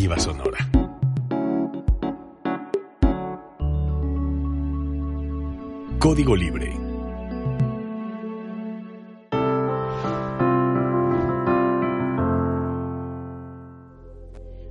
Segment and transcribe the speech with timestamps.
[0.00, 0.58] Sonora.
[5.98, 6.74] Código Libre.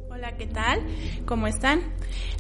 [0.10, 0.82] Hola, ¿qué tal?
[1.26, 1.84] ¿Cómo están?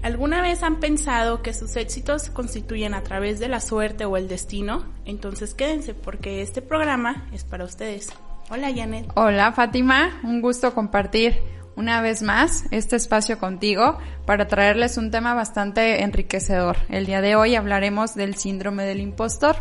[0.02, 4.18] ¿Alguna vez han pensado que sus éxitos se constituyen a través de la suerte o
[4.18, 4.84] el destino?
[5.06, 8.10] Entonces quédense porque este programa es para ustedes.
[8.50, 9.12] Hola, Janet.
[9.14, 10.20] Hola, Fátima.
[10.24, 16.76] Un gusto compartir una vez más este espacio contigo para traerles un tema bastante enriquecedor.
[16.90, 19.56] El día de hoy hablaremos del síndrome del impostor,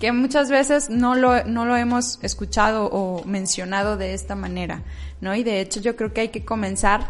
[0.00, 4.82] que muchas veces no lo, no lo hemos escuchado o mencionado de esta manera,
[5.20, 5.32] ¿no?
[5.36, 7.06] Y de hecho yo creo que hay que comenzar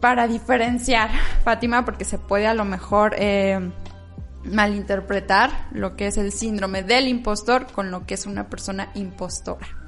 [0.00, 1.10] para diferenciar,
[1.44, 3.60] Fátima, porque se puede a lo mejor eh,
[4.44, 9.87] malinterpretar lo que es el síndrome del impostor con lo que es una persona impostora.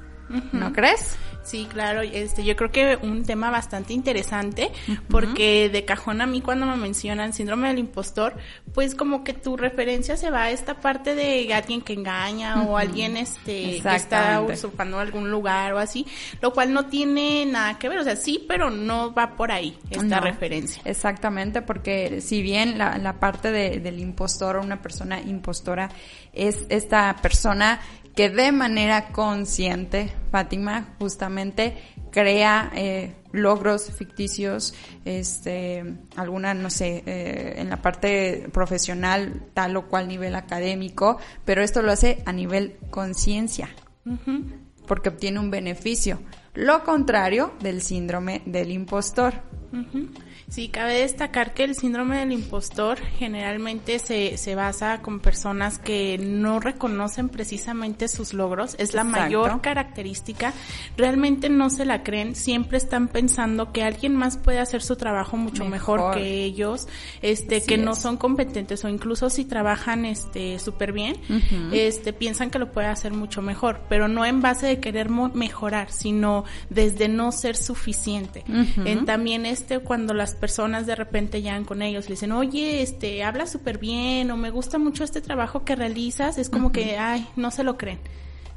[0.51, 1.17] ¿No crees?
[1.43, 4.71] Sí, claro, este, yo creo que un tema bastante interesante,
[5.09, 8.35] porque de cajón a mí cuando me mencionan síndrome del impostor,
[8.73, 12.77] pues como que tu referencia se va a esta parte de alguien que engaña o
[12.77, 16.05] alguien este que está usurpando algún lugar o así,
[16.41, 19.77] lo cual no tiene nada que ver, o sea, sí, pero no va por ahí
[19.89, 20.81] esta referencia.
[20.85, 25.89] Exactamente, porque si bien la, la parte de, del impostor o una persona impostora
[26.33, 27.81] es esta persona
[28.15, 31.77] que de manera consciente, Fátima, justamente
[32.11, 34.73] crea eh, logros ficticios,
[35.05, 41.63] este, alguna, no sé, eh, en la parte profesional, tal o cual nivel académico, pero
[41.63, 43.69] esto lo hace a nivel conciencia,
[44.87, 46.19] porque obtiene un beneficio.
[46.53, 49.33] Lo contrario del síndrome del impostor.
[50.51, 56.17] Sí, cabe destacar que el síndrome del impostor generalmente se, se basa con personas que
[56.17, 60.51] no reconocen precisamente sus logros, es la mayor característica,
[60.97, 65.37] realmente no se la creen, siempre están pensando que alguien más puede hacer su trabajo
[65.37, 66.89] mucho mejor, que ellos,
[67.21, 71.15] este, que no son competentes o incluso si trabajan este súper bien,
[71.71, 75.93] este, piensan que lo puede hacer mucho mejor, pero no en base de querer mejorar,
[75.93, 78.43] sino desde no ser suficiente.
[78.83, 82.81] en, también este, cuando las personas de repente llegan con ellos y le dicen, oye,
[82.81, 86.97] este, habla súper bien o me gusta mucho este trabajo que realizas, es como que,
[86.97, 87.99] ay, no se lo creen.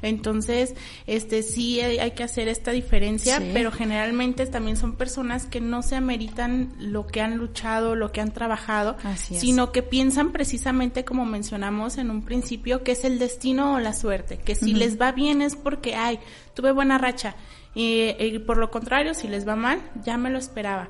[0.01, 0.75] Entonces,
[1.07, 5.95] este sí hay, que hacer esta diferencia, pero generalmente también son personas que no se
[5.95, 11.97] ameritan lo que han luchado, lo que han trabajado, sino que piensan precisamente como mencionamos
[11.97, 15.41] en un principio, que es el destino o la suerte, que si les va bien
[15.41, 16.19] es porque, ay,
[16.53, 17.35] tuve buena racha
[17.77, 20.87] y, por lo contrario, si les va mal, ya me lo esperaba.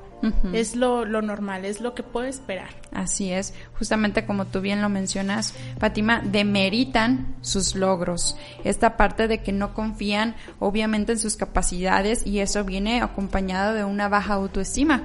[0.52, 2.68] Es lo, lo, normal, es lo que puedo esperar.
[2.92, 8.36] Así es, justamente como tú bien lo mencionas, Fátima, demeritan sus logros.
[8.62, 13.84] Esta parte de que no confían obviamente en sus capacidades y eso viene acompañado de
[13.84, 15.02] una baja autoestima.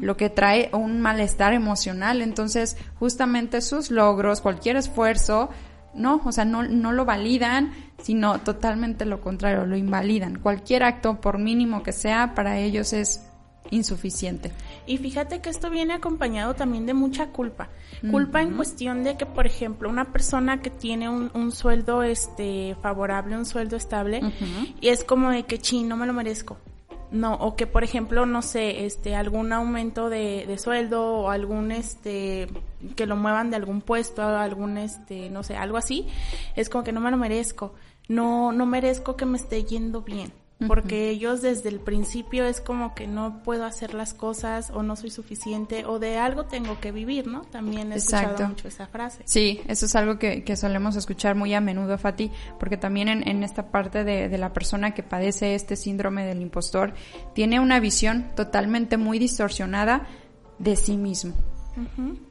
[0.00, 2.22] lo que trae un malestar emocional.
[2.22, 5.48] Entonces, justamente sus logros, cualquier esfuerzo,
[5.94, 7.72] no, o sea, no, no lo validan,
[8.04, 10.38] sino totalmente lo contrario, lo invalidan.
[10.38, 13.26] Cualquier acto, por mínimo que sea, para ellos es
[13.70, 14.52] insuficiente.
[14.84, 17.70] Y fíjate que esto viene acompañado también de mucha culpa.
[18.10, 23.38] Culpa en cuestión de que, por ejemplo, una persona que tiene un, sueldo este favorable,
[23.38, 24.20] un sueldo estable,
[24.82, 26.58] y es como de que, ching, no me lo merezco.
[27.10, 31.70] No, o que por ejemplo, no sé, este, algún aumento de, de sueldo o algún,
[31.70, 32.48] este,
[32.96, 36.08] que lo muevan de algún puesto, algún, este, no sé, algo así,
[36.56, 37.74] es como que no me lo merezco.
[38.08, 40.32] No, no merezco que me esté yendo bien
[40.66, 44.96] porque ellos desde el principio es como que no puedo hacer las cosas o no
[44.96, 47.42] soy suficiente o de algo tengo que vivir, ¿no?
[47.42, 49.22] También he escuchado mucho esa frase.
[49.26, 53.28] Sí, eso es algo que, que solemos escuchar muy a menudo, Fati, porque también en,
[53.28, 56.94] en esta parte de, de, la persona que padece este síndrome del impostor
[57.34, 60.06] tiene una visión totalmente muy distorsionada
[60.58, 61.34] de sí mismo,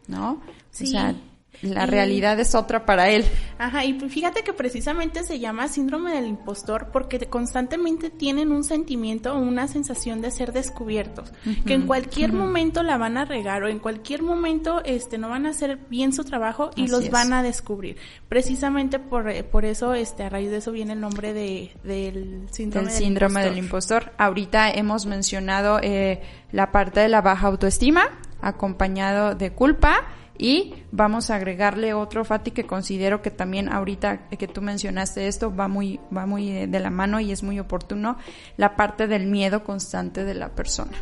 [0.08, 0.42] ¿no?
[0.72, 0.86] Sí.
[0.86, 1.16] O sea,
[1.63, 3.25] la realidad es otra para él.
[3.57, 9.33] Ajá, y fíjate que precisamente se llama síndrome del impostor porque constantemente tienen un sentimiento
[9.33, 11.31] o una sensación de ser descubiertos,
[11.65, 15.45] que en cualquier momento la van a regar o en cualquier momento este no van
[15.45, 17.98] a hacer bien su trabajo y los van a descubrir.
[18.27, 22.48] Precisamente por, eh, por eso este a raíz de eso viene el nombre de, del
[22.51, 24.12] síndrome, del, síndrome del impostor.
[24.18, 26.21] Ahorita hemos mencionado eh,
[26.51, 28.09] la parte de la baja autoestima
[28.42, 30.04] acompañado de culpa
[30.38, 35.56] y vamos a agregarle otro, Fati, que considero que también ahorita que tú mencionaste esto
[35.56, 38.18] va muy, va muy de la mano y es muy oportuno,
[38.57, 40.97] la parte del miedo constante de la persona.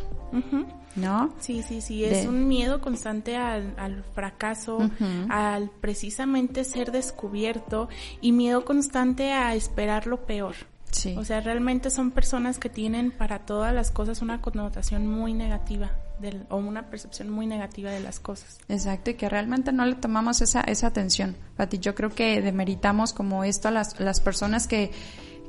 [0.94, 1.34] ¿No?
[1.40, 4.90] Sí, sí, sí, es un miedo constante al, al fracaso,
[5.30, 7.88] al precisamente ser descubierto
[8.20, 10.54] y miedo constante a esperar lo peor.
[10.90, 11.14] Sí.
[11.16, 15.92] O sea, realmente son personas que tienen para todas las cosas una connotación muy negativa
[16.22, 18.58] del, o una percepción muy negativa de las cosas.
[18.68, 21.36] Exacto, y que realmente no le tomamos esa, esa atención.
[21.56, 24.90] Pati, yo creo que demeritamos como esto a las, las personas que,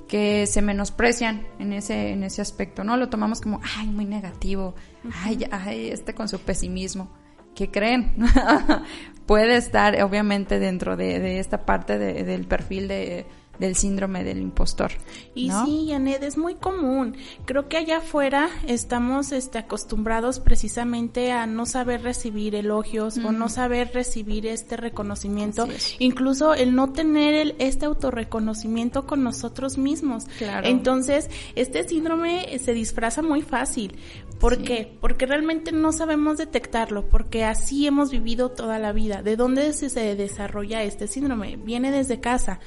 [0.07, 2.97] que se menosprecian en ese, en ese aspecto, ¿no?
[2.97, 4.75] Lo tomamos como, ay, muy negativo,
[5.23, 7.09] ay, ay, este con su pesimismo.
[7.55, 8.15] ¿Qué creen?
[9.27, 13.25] Puede estar obviamente dentro de, de esta parte de, del perfil de
[13.59, 14.91] del síndrome del impostor.
[15.35, 17.15] Y sí, Janet, es muy común.
[17.45, 23.49] Creo que allá afuera estamos este, acostumbrados precisamente a no saber recibir elogios o no
[23.49, 25.67] saber recibir este reconocimiento,
[25.99, 30.25] incluso el no tener el, este autorreconocimiento con nosotros mismos.
[30.37, 30.67] Claro.
[30.67, 33.95] Entonces, este síndrome se disfraza muy fácil.
[34.39, 34.97] ¿Por qué?
[34.99, 39.21] Porque realmente no sabemos detectarlo, porque así hemos vivido toda la vida.
[39.21, 41.55] ¿De dónde se desarrolla este síndrome?
[41.55, 42.59] Viene desde casa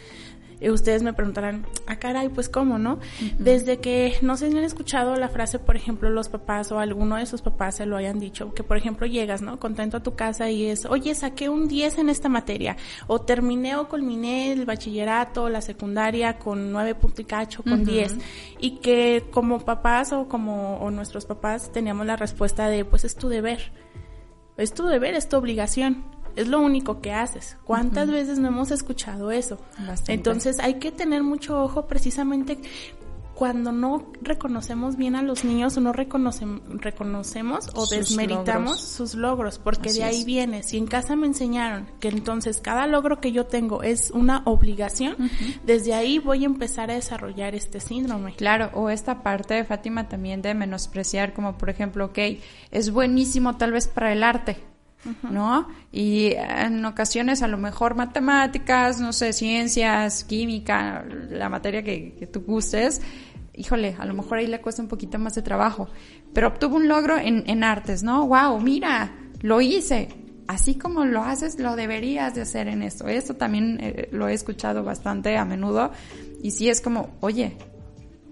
[0.62, 2.98] ustedes me preguntarán, ah, caray, pues cómo, ¿no?
[3.38, 7.16] Desde que, no sé si han escuchado la frase, por ejemplo, los papás o alguno
[7.16, 9.58] de sus papás se lo hayan dicho, que por ejemplo llegas, ¿no?
[9.60, 12.76] Contento a tu casa y es, oye, saqué un 10 en esta materia,
[13.06, 18.16] o terminé o culminé el bachillerato, la secundaria con 9 puntos y cacho, con 10,
[18.58, 23.14] y que como papás o como o nuestros papás teníamos la respuesta de, pues es
[23.14, 23.72] tu deber,
[24.56, 27.56] es tu deber, es tu obligación es lo único que haces.
[27.64, 29.58] ¿Cuántas veces no hemos escuchado eso?
[30.06, 32.58] Entonces hay que tener mucho ojo precisamente
[33.36, 39.92] cuando no reconocemos bien a los niños o no reconocemos o desmeritamos sus logros, porque
[39.92, 40.62] de ahí viene.
[40.62, 45.16] Si en casa me enseñaron que entonces cada logro que yo tengo es una obligación,
[45.64, 48.34] desde ahí voy a empezar a desarrollar este síndrome.
[48.34, 52.18] Claro, o esta parte de Fátima también de menospreciar, como por ejemplo, ok,
[52.70, 54.56] es buenísimo tal vez para el arte,
[55.30, 55.68] ¿no?
[55.92, 62.40] Y en ocasiones a lo mejor matemáticas, no sé, ciencias, química, la materia que, tú
[62.40, 63.00] gustes,
[63.54, 65.88] híjole, a lo mejor ahí le cuesta un poquito más de trabajo,
[66.32, 68.26] pero obtuvo un logro en, en artes, ¿no?
[68.26, 68.60] ¡Wow!
[68.60, 69.12] Mira,
[69.42, 70.08] lo hice.
[70.48, 73.08] Así como lo haces, lo deberías de hacer en esto.
[73.08, 75.90] Esto también eh, lo he escuchado bastante a menudo.
[76.40, 77.56] Y sí es como, oye,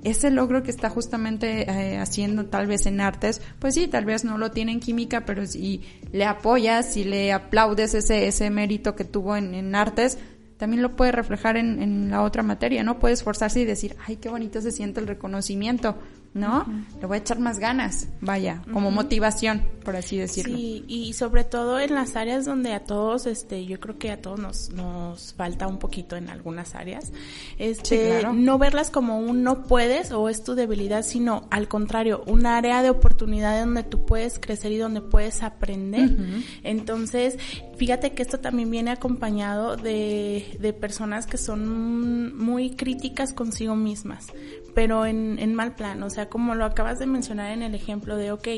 [0.04, 4.24] ese logro que está justamente eh, haciendo tal vez en artes, pues sí, tal vez
[4.24, 8.94] no lo tiene en química, pero si le apoyas, si le aplaudes ese, ese mérito
[8.94, 10.18] que tuvo en, en artes,
[10.58, 12.98] también lo puede reflejar en, en, la otra materia, ¿no?
[12.98, 15.96] Puede esforzarse y decir, ay, qué bonito se siente el reconocimiento,
[16.34, 16.66] ¿no?
[17.00, 20.56] Le voy a echar más ganas, vaya, como motivación, por así decirlo.
[20.56, 24.20] Sí, y sobre todo en las áreas donde a todos, este, yo creo que a
[24.20, 27.12] todos nos, nos falta un poquito en algunas áreas,
[27.58, 32.46] este, no verlas como un no puedes o es tu debilidad, sino al contrario, un
[32.46, 36.16] área de oportunidad donde tú puedes crecer y donde puedes aprender.
[36.64, 37.38] Entonces,
[37.76, 44.26] fíjate que esto también viene acompañado de, de personas que son muy críticas consigo mismas,
[44.74, 48.16] pero en, en mal plan, o sea, como lo acabas de mencionar en el ejemplo
[48.16, 48.48] de, ok,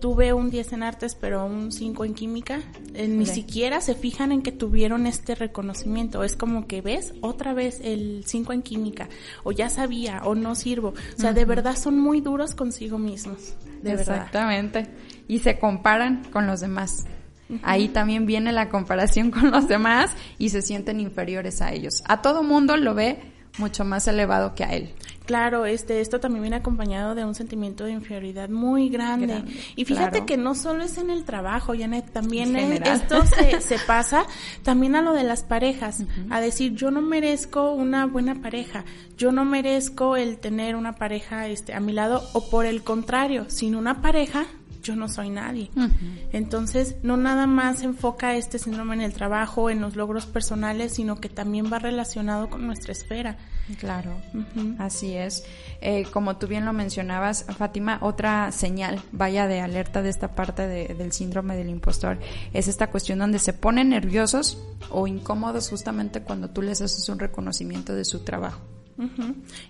[0.00, 2.60] tuve un 10 en artes, pero un 5 en química,
[2.94, 6.24] eh, ni siquiera se fijan en que tuvieron este reconocimiento.
[6.24, 9.08] Es como que ves otra vez el 5 en química,
[9.44, 10.88] o ya sabía, o no sirvo.
[11.16, 13.54] O sea, de verdad son muy duros consigo mismos.
[13.82, 14.88] De Exactamente.
[15.28, 17.04] Y se comparan con los demás.
[17.62, 22.02] Ahí también viene la comparación con los demás y se sienten inferiores a ellos.
[22.06, 23.18] A todo mundo lo ve
[23.58, 24.94] mucho más elevado que a él.
[25.30, 29.44] Claro, este, esto también viene acompañado de un sentimiento de inferioridad muy grande.
[29.76, 34.24] y fíjate que no solo es en el trabajo, Janet, también esto se, se, pasa
[34.64, 38.84] también a lo de las parejas, a decir, yo no merezco una buena pareja,
[39.16, 43.48] yo no merezco el tener una pareja este, a mi lado, o por el contrario,
[43.50, 44.46] sin una pareja
[44.82, 45.70] yo no soy nadie.
[46.32, 51.20] Entonces, no nada más enfoca este síndrome en el trabajo, en los logros personales, sino
[51.20, 53.38] que también va relacionado con nuestra esfera.
[53.78, 54.12] Claro,
[54.78, 55.44] así es.
[55.80, 60.66] Eh, como tú bien lo mencionabas, Fátima, otra señal, vaya de alerta de esta parte
[60.66, 62.18] del síndrome del impostor,
[62.52, 67.18] es esta cuestión donde se ponen nerviosos o incómodos justamente cuando tú les haces un
[67.18, 68.60] reconocimiento de su trabajo.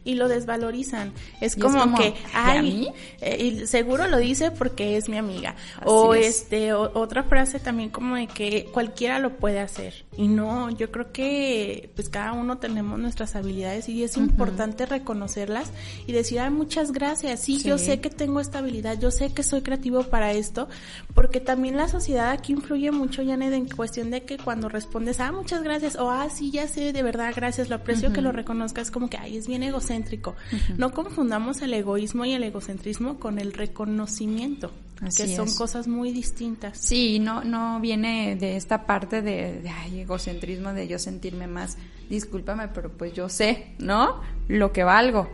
[0.05, 1.13] Y lo desvalorizan.
[1.41, 2.89] Es, como, que, ay,
[3.21, 5.55] eh, y seguro lo dice porque es mi amiga.
[5.85, 10.05] o este, otra frase también como de que cualquiera lo puede hacer.
[10.17, 15.71] Y no, yo creo que pues cada uno tenemos nuestras habilidades y es importante reconocerlas
[16.07, 17.41] y decir, ay, muchas gracias.
[17.41, 20.69] Sí, yo sé que tengo esta habilidad, yo sé que soy creativo para esto,
[21.15, 25.33] porque también la sociedad aquí influye mucho, Janet, en cuestión de que cuando respondes, ah,
[25.33, 28.91] muchas gracias, o ah, sí, ya sé, de verdad, gracias, lo aprecio que lo reconozcas,
[28.91, 30.35] como que ay, es bien egocéntrico.
[30.77, 34.73] No confundamos el egoísmo y el egocentrismo con el reconocimiento.
[35.09, 36.77] Que son cosas muy distintas.
[36.79, 39.63] Sí, no, no viene de esta parte de,
[39.95, 41.79] egocentrismo, de yo sentirme más,
[42.11, 44.21] discúlpame, pero pues yo sé, ¿no?
[44.49, 45.31] Lo que valgo.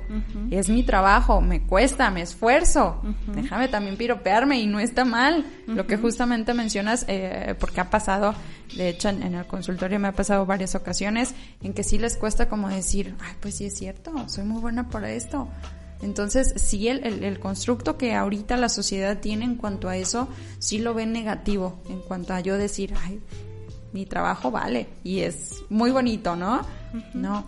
[0.51, 3.03] Es mi trabajo, me cuesta, me esfuerzo.
[3.35, 5.45] Déjame también piropearme y no está mal.
[5.67, 8.35] Lo que justamente mencionas, eh, porque ha pasado,
[8.77, 12.49] de hecho en, el consultorio me ha pasado varias ocasiones en que sí les cuesta
[12.49, 15.49] como decir, ay, pues sí es cierto, soy muy buena para esto
[16.03, 20.79] entonces, sí, el, el, constructo que ahorita la sociedad tiene en cuanto a eso, sí
[20.79, 23.21] lo ven negativo, en cuanto a yo decir, ay,
[23.93, 26.61] mi trabajo vale y es muy bonito, ¿no?
[27.15, 27.47] No.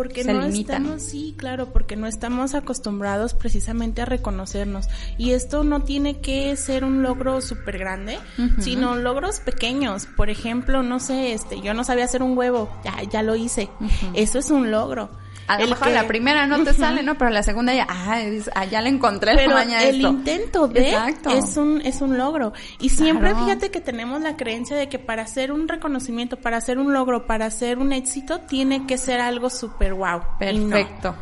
[0.00, 4.88] Porque no estamos, sí, claro, porque no estamos acostumbrados precisamente a reconocernos.
[5.18, 8.18] Y esto no tiene que ser un logro súper grande,
[8.60, 10.06] sino logros pequeños.
[10.06, 13.68] Por ejemplo, no sé, este, yo no sabía hacer un huevo, ya, ya lo hice.
[14.14, 15.10] Eso es un logro.
[15.50, 17.18] A lo mejor la primera no te sale, ¿no?
[17.18, 20.94] Pero la segunda ya, ah, ya la encontré Pero el intento de
[21.34, 22.52] es un, es un logro.
[22.78, 26.78] Y siempre fíjate que tenemos la creencia de que para hacer un reconocimiento, para hacer
[26.78, 30.22] un logro, para hacer un éxito, tiene que ser algo súper wow.
[30.38, 31.14] Perfecto.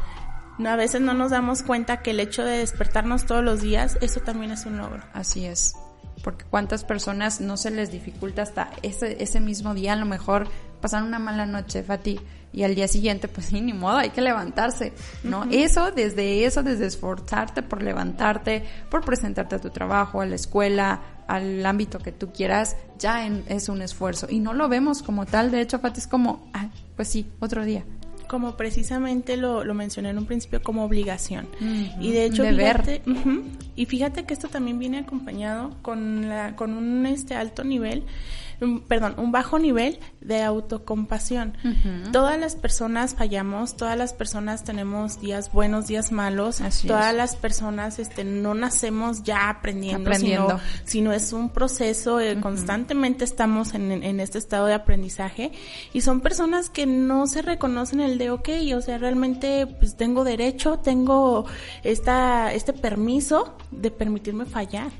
[0.59, 3.97] No, a veces no nos damos cuenta que el hecho de despertarnos todos los días,
[4.01, 5.03] eso también es un logro.
[5.13, 5.75] Así es.
[6.25, 10.49] Porque cuántas personas no se les dificulta hasta ese, ese mismo día, a lo mejor
[10.81, 12.19] pasar una mala noche, Fati
[12.53, 15.45] y al día siguiente, pues ni modo, hay que levantarse, ¿no?
[15.51, 21.01] Eso, desde eso, desde esforzarte por levantarte, por presentarte a tu trabajo, a la escuela,
[21.29, 24.27] al ámbito que tú quieras, ya es un esfuerzo.
[24.29, 27.65] Y no lo vemos como tal, de hecho, Fati, es como, ah, pues sí, otro
[27.65, 27.85] día.
[28.29, 31.49] Como precisamente lo, lo mencioné en un principio, como obligación.
[32.01, 33.03] Y de hecho, fíjate,
[33.75, 38.05] y fíjate que esto también viene acompañado con, la, con un este alto nivel
[38.89, 41.57] perdón, un bajo nivel de autocompasión.
[42.13, 47.99] Todas las personas fallamos, todas las personas tenemos días buenos, días malos, todas las personas
[47.99, 50.11] este no nacemos ya aprendiendo,
[50.85, 55.53] Sino, es un proceso, eh, constantemente estamos en, en, este estado de aprendizaje
[55.93, 60.25] y son personas que no se reconocen el de, ok, o sea, realmente pues tengo
[60.25, 61.47] derecho, tengo
[61.85, 64.91] esta, este permiso de permitirme fallar.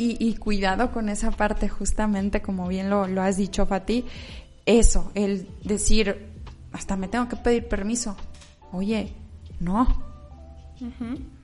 [0.00, 4.04] Y, cuidado con esa parte, justamente como bien lo, has dicho, Fati,
[4.64, 6.30] eso, el decir,
[6.70, 8.16] hasta me tengo que pedir permiso.
[8.70, 9.12] Oye,
[9.58, 9.88] no.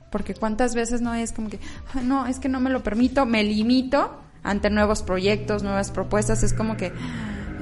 [0.09, 1.59] Porque cuántas veces no es como que,
[2.01, 6.53] no, es que no me lo permito, me limito ante nuevos proyectos, nuevas propuestas, es
[6.53, 6.93] como que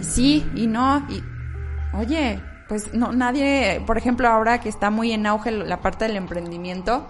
[0.02, 1.24] sí y no, y
[1.98, 6.18] oye, pues no, nadie, por ejemplo, ahora que está muy en auge la parte del
[6.18, 7.08] emprendimiento,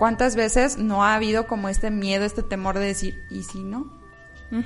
[0.00, 4.00] ¿Cuántas veces no ha habido como este miedo, este temor de decir, ¿y si no?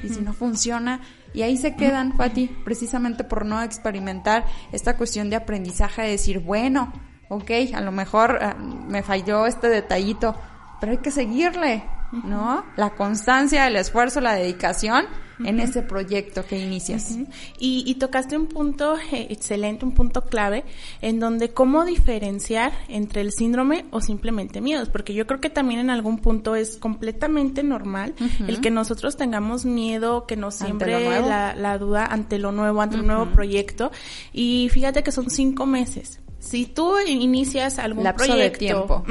[0.05, 1.01] ¿Y si no funciona?
[1.33, 6.39] Y ahí se quedan, Fati, precisamente por no experimentar esta cuestión de aprendizaje, de decir,
[6.39, 6.93] bueno,
[7.29, 10.37] ok, a lo mejor ah, me falló este detallito,
[10.79, 12.65] pero hay que seguirle, ¿no?
[12.77, 15.07] La constancia, el esfuerzo, la dedicación
[15.43, 17.17] en ese proyecto que inicias.
[17.59, 20.65] y, tocaste un punto eh, excelente, un punto clave,
[21.01, 25.81] en donde cómo diferenciar entre el síndrome o simplemente miedos, porque yo creo que también
[25.81, 28.15] en algún punto es completamente normal
[28.47, 32.97] el que nosotros tengamos miedo, que nos siembre la, la, duda ante lo nuevo, ante
[32.97, 33.91] un nuevo proyecto.
[34.33, 39.05] Y fíjate que son cinco meses si tú inicias algún proyecto, de tiempo.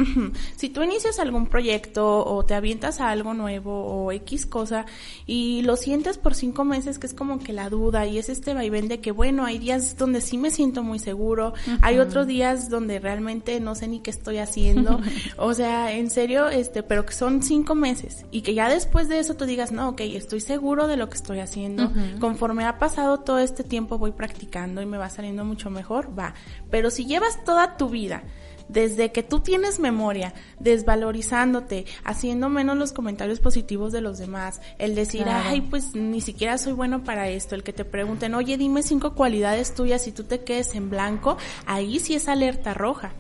[0.56, 4.86] si tú inicias algún proyecto o te avientas a algo nuevo o X cosa
[5.26, 8.54] y lo sientes por cinco meses que es como que la duda y es este
[8.54, 12.70] vaivén de que bueno, hay días donde sí me siento muy seguro, hay otros días
[12.70, 15.02] donde realmente no sé ni qué estoy haciendo,
[15.38, 19.18] o sea, en serio, este, pero que son cinco meses y que ya después de
[19.20, 23.22] eso tú digas, no, ok, estoy seguro de lo que estoy haciendo, conforme ha pasado
[23.22, 26.36] todo este tiempo voy practicando y me va saliendo mucho mejor, va,
[26.70, 28.24] pero si llevas toda tu vida,
[28.68, 34.96] desde que tú tienes memoria, desvalorizándote, haciendo menos los comentarios positivos de los demás, el
[34.96, 38.84] decir, ay, pues ni siquiera soy bueno para esto, el que te pregunten, oye, dime
[38.84, 43.14] cinco cualidades tuyas y tú te quedes en blanco, ahí sí es alerta roja.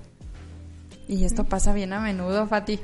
[1.07, 2.79] Y esto pasa bien a menudo, Fati.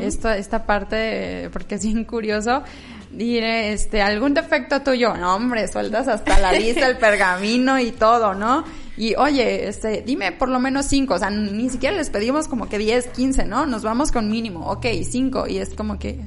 [0.00, 2.62] Esta parte, porque es bien curioso,
[3.10, 8.34] diré, este, algún defecto tuyo, no hombre, sueltas hasta la lista, el pergamino y todo,
[8.34, 8.64] ¿no?
[8.96, 12.68] Y oye, este, dime por lo menos cinco, o sea, ni siquiera les pedimos como
[12.68, 13.66] que 10, 15, ¿no?
[13.66, 16.20] Nos vamos con mínimo, ok, cinco, y es como que,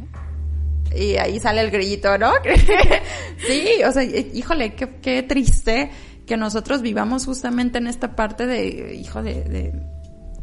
[0.96, 2.32] y ahí sale el grillito, ¿no?
[3.48, 5.92] sí, o sea, híjole, qué, qué triste
[6.26, 9.74] que nosotros vivamos justamente en esta parte de, hijo de, de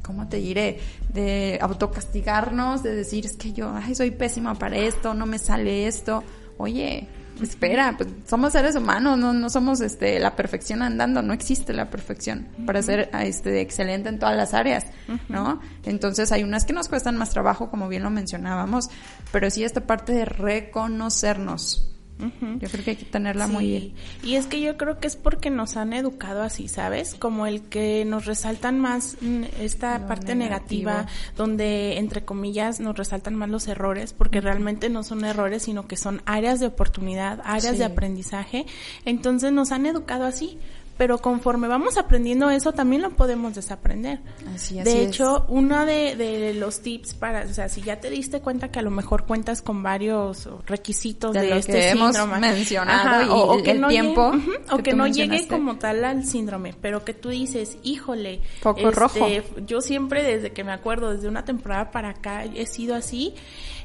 [0.08, 0.80] ¿cómo te diré?
[1.12, 5.86] De autocastigarnos, de decir, es que yo, ay, soy pésima para esto, no me sale
[5.86, 6.24] esto.
[6.56, 7.06] Oye,
[7.42, 11.90] espera, pues somos seres humanos, no, no somos este la perfección andando, no existe la
[11.90, 14.86] perfección para ser este excelente en todas las áreas,
[15.28, 15.60] ¿no?
[15.84, 18.88] Entonces hay unas que nos cuestan más trabajo, como bien lo mencionábamos,
[19.30, 23.92] pero sí esta parte de reconocernos, yo creo que hay que tenerla muy bien.
[24.22, 27.14] Y es que yo creo que es porque nos han educado así, ¿sabes?
[27.14, 29.16] Como el que nos resaltan más
[29.60, 31.06] esta parte negativa,
[31.37, 35.96] donde entre comillas nos resaltan más los errores, porque realmente no son errores, sino que
[35.96, 38.66] son áreas de oportunidad, áreas de aprendizaje.
[39.04, 40.58] Entonces nos han educado así
[40.99, 44.19] pero conforme vamos aprendiendo eso también lo podemos desaprender.
[44.52, 48.71] Así, de hecho, uno de, los tips para, o sea, si ya te diste cuenta
[48.71, 53.71] que a lo mejor cuentas con varios requisitos de, este síndrome mencionado y o, que
[53.71, 57.28] el no tiempo llegue, o que no llegue como tal al síndrome, pero que tú
[57.28, 59.26] dices, híjole, poco este, rojo.
[59.67, 63.35] Yo siempre desde que me acuerdo, desde una temporada para acá he sido así.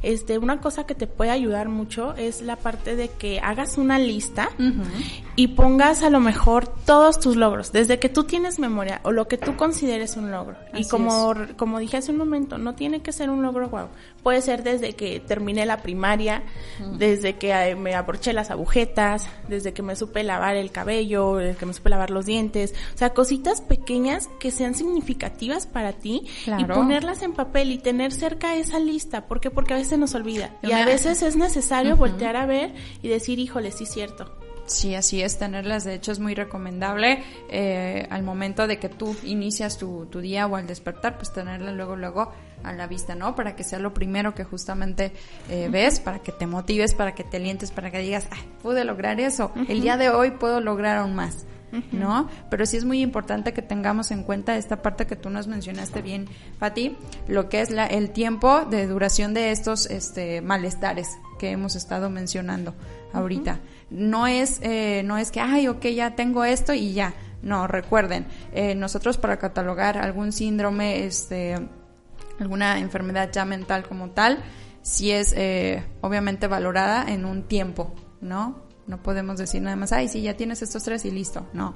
[0.03, 3.99] Este, una cosa que te puede ayudar mucho es la parte de que hagas una
[3.99, 4.49] lista
[5.35, 9.29] y pongas a lo mejor todos tus logros, desde que tú tienes memoria o lo
[9.29, 10.57] que tú consideres un logro.
[10.73, 13.87] y como, como dije hace un momento, no tiene que ser un logro guau.
[14.21, 16.43] Puede ser desde que terminé la primaria,
[16.97, 21.57] desde que eh, me abroché las agujetas, desde que me supe lavar el cabello, desde
[21.57, 22.73] que me supe lavar los dientes.
[22.93, 28.11] O sea, cositas pequeñas que sean significativas para ti y ponerlas en papel y tener
[28.11, 29.27] cerca esa lista.
[29.27, 29.49] ¿Por qué?
[29.49, 30.51] Porque a veces nos olvida.
[30.61, 34.95] Y a veces es necesario voltear a ver y decir, híjole, sí es cierto Sí,
[34.95, 39.77] así es, tenerlas de hecho es muy recomendable eh, al momento de que tú inicias
[39.77, 42.31] tu, tu, día o al despertar, pues tenerla luego, luego
[42.63, 43.35] a la vista, ¿no?
[43.35, 45.11] Para que sea lo primero que justamente
[45.49, 48.85] eh, ves, para que te motives, para que te alientes, para que digas, ay, pude
[48.85, 51.45] lograr eso, el día de hoy puedo lograr aún más.
[51.91, 52.29] ¿No?
[52.49, 56.01] Pero sí es muy importante que tengamos en cuenta esta parte que tú nos mencionaste
[56.01, 56.27] bien,
[56.59, 61.75] Fati, lo que es la, el tiempo de duración de estos este, malestares que hemos
[61.75, 62.73] estado mencionando
[63.13, 63.59] ahorita.
[63.89, 67.13] No es, eh, no es que, ay, ok, ya tengo esto y ya.
[67.41, 71.57] No, recuerden, eh, nosotros para catalogar algún síndrome, este,
[72.39, 74.39] alguna enfermedad ya mental como tal,
[74.81, 78.62] sí es eh, obviamente valorada en un tiempo, ¿no?
[78.87, 81.75] No podemos decir nada más, ay, sí, ya tienes estos tres y listo, no.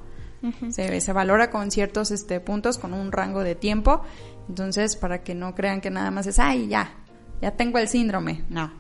[0.70, 4.02] se, se, valora con ciertos este, puntos, con un rango de tiempo,
[4.50, 6.94] entonces para que no crean que nada más es, ay, ya,
[7.42, 8.44] ya tengo el síndrome.
[8.50, 8.72] No.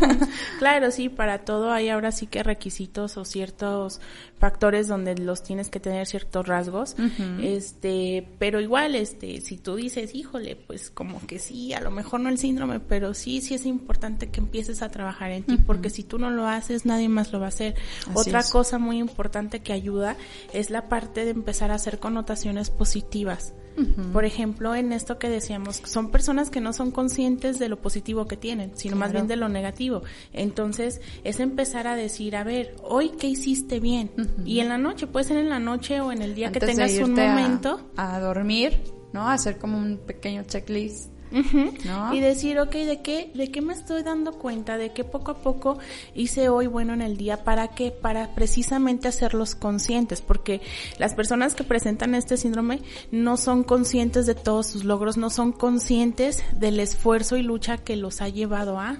[0.58, 4.00] claro, sí, para todo hay ahora sí que requisitos o ciertos
[4.38, 6.96] factores donde los tienes que tener ciertos rasgos.
[7.42, 12.20] Este, pero igual, este, si tú dices, híjole, pues como que sí, a lo mejor
[12.20, 15.90] no el síndrome, pero sí, sí es importante que empieces a trabajar en ti, porque
[15.90, 17.74] si tú no lo haces, nadie más lo va a hacer.
[18.14, 20.16] Otra cosa muy importante que ayuda
[20.52, 23.52] es la parte de empezar a hacer connotaciones positivas.
[24.12, 28.26] Por ejemplo, en esto que decíamos, son personas que no son conscientes de lo positivo
[28.26, 30.02] que tienen, sino más bien de lo negativo.
[30.32, 34.10] Entonces, es empezar a decir, a ver, hoy qué hiciste bien.
[34.44, 36.92] Y en la noche, puede ser en la noche o en el día que tengas
[36.98, 37.80] un momento.
[37.96, 39.28] a dormir, ¿no?
[39.28, 41.10] Hacer como un pequeño checklist
[42.12, 44.76] y decir, ok, ¿de qué, ¿de qué me estoy dando cuenta?
[44.76, 45.78] De que poco a poco
[46.14, 47.44] hice hoy bueno en el día.
[47.44, 47.90] ¿Para qué?
[47.90, 50.60] Para precisamente hacerlos conscientes, porque
[50.98, 55.52] las personas que presentan este síndrome no son conscientes de todos sus logros, no son
[55.52, 58.98] conscientes del esfuerzo y lucha que los ha llevado a,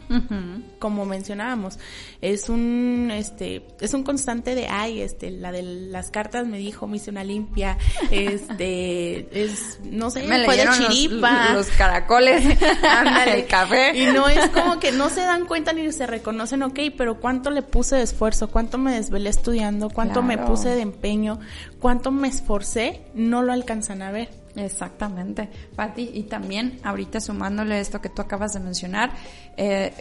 [0.79, 1.79] como mencionábamos.
[2.21, 6.87] Es un, este, es un constante de, ay, este, la de las cartas me dijo,
[6.87, 7.79] me hice una limpia,
[8.11, 11.55] este, es, no sé, me fue de chiripa.
[11.55, 12.17] los caracoles
[13.26, 13.96] el café.
[13.96, 17.50] Y no es como que no se dan cuenta ni se reconocen, ok, pero cuánto
[17.50, 21.38] le puse de esfuerzo, cuánto me desvelé estudiando, cuánto me puse de empeño,
[21.81, 24.28] cuánto me esforcé, no lo alcanzan a ver.
[24.57, 29.12] Exactamente, Patti, y también ahorita sumándole esto que tú acabas de mencionar,
[29.57, 29.92] eh,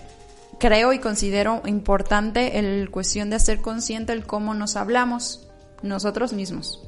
[0.60, 5.48] creo y considero importante el cuestión de hacer consciente el cómo nos hablamos
[5.84, 6.87] nosotros mismos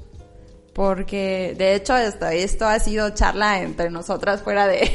[0.73, 4.89] porque de hecho esto, esto ha sido charla entre nosotras fuera de,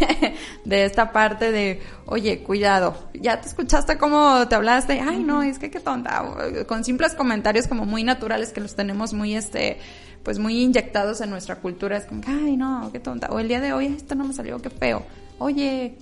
[0.64, 5.58] de esta parte de, oye, cuidado, ya te escuchaste cómo te hablaste, ay no, es
[5.58, 9.78] que qué tonta, con simples comentarios como muy naturales que los tenemos muy este,
[10.22, 13.60] pues muy inyectados en nuestra cultura, es como, ay no, qué tonta, o el día
[13.60, 15.04] de hoy esto no me salió, qué feo,
[15.38, 15.98] oye,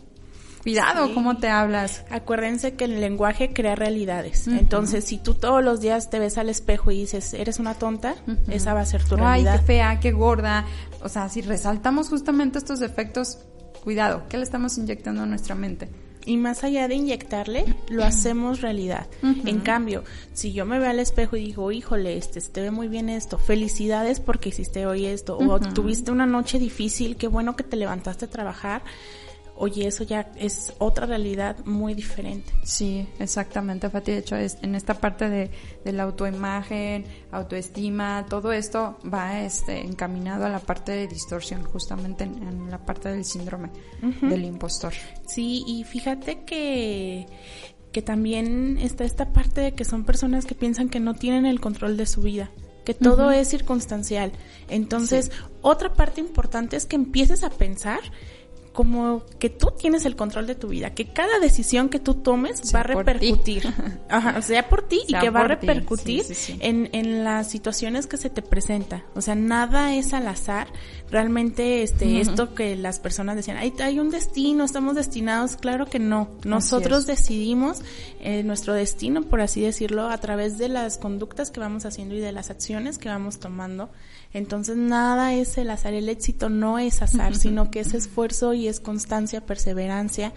[0.63, 2.05] Cuidado cómo te hablas.
[2.11, 4.47] Acuérdense que el lenguaje crea realidades.
[4.47, 8.15] Entonces, si tú todos los días te ves al espejo y dices, eres una tonta,
[8.49, 9.55] esa va a ser tu realidad.
[9.55, 10.65] Ay, qué fea, qué gorda.
[11.03, 13.39] O sea, si resaltamos justamente estos defectos,
[13.83, 15.89] cuidado, ¿qué le estamos inyectando a nuestra mente?
[16.25, 19.09] Y más allá de inyectarle, lo hacemos realidad.
[19.23, 22.87] En cambio, si yo me veo al espejo y digo, híjole, este, te ve muy
[22.87, 27.65] bien esto, felicidades porque hiciste hoy esto, o tuviste una noche difícil, qué bueno que
[27.65, 28.83] te levantaste a trabajar,
[29.63, 32.53] oye, eso ya es otra realidad muy diferente.
[32.65, 34.11] Sí, exactamente, Fati.
[34.11, 35.53] De hecho, es, en esta parte de,
[35.85, 42.25] de, la autoimagen, autoestima, todo esto va este, encaminado a la parte de distorsión, justamente
[42.25, 43.71] en, la parte del síndrome
[44.21, 44.95] del impostor.
[45.29, 47.27] Sí, y fíjate que
[47.93, 51.61] que también está esta parte de que son personas que piensan que no tienen el
[51.61, 52.51] control de su vida
[52.85, 54.33] que todo es circunstancial.
[54.69, 58.01] Entonces, otra parte importante es que empieces a pensar
[58.73, 62.75] como que tú tienes el control de tu vida, que cada decisión que tú tomes
[62.75, 63.73] va a repercutir,
[64.09, 66.25] Ajá, sea por ti y que va a repercutir
[66.61, 69.05] En, en las situaciones que se te presenta.
[69.15, 70.69] O sea, nada es al azar.
[71.11, 75.99] Realmente, este, esto que las personas decían, hay, hay un destino, estamos destinados, claro que
[75.99, 76.31] no.
[76.45, 77.83] Nosotros decidimos
[78.21, 82.21] eh, nuestro destino, por así decirlo, a través de las conductas que vamos haciendo y
[82.21, 83.91] de las acciones que vamos tomando.
[84.35, 85.95] Entonces, nada es el azar.
[85.95, 90.33] El éxito no es azar, sino que es esfuerzo y es constancia, perseverancia.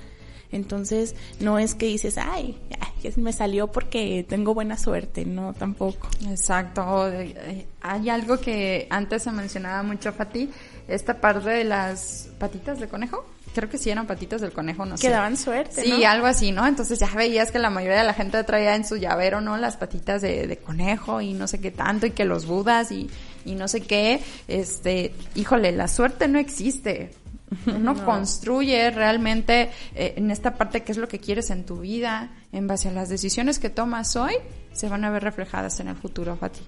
[0.52, 6.10] Entonces, no es que dices, ay, ya me salió porque tengo buena suerte, no, tampoco.
[6.30, 7.10] Exacto.
[7.12, 10.50] Eh, hay algo que antes se mencionaba mucho, Fati,
[10.88, 13.26] esta parte de las patitas de conejo.
[13.54, 15.08] Creo que sí eran patitas del conejo, no sé.
[15.08, 16.68] Que daban suerte, Sí, algo así, ¿no?
[16.68, 19.56] Entonces ya veías que la mayoría de la gente traía en su llavero, ¿no?
[19.58, 23.10] Las patitas de, de conejo y no sé qué tanto, y que los budas y,
[23.46, 24.22] y no sé qué.
[24.48, 27.12] Este, híjole, la suerte no existe
[27.68, 32.32] uno construye realmente eh, en esta parte qué es lo que quieres en tu vida,
[32.52, 34.34] en base a las decisiones que tomas hoy,
[34.74, 36.62] se van a ver reflejadas en el futuro, Fati.